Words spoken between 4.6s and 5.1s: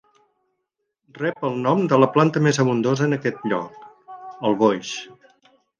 boix.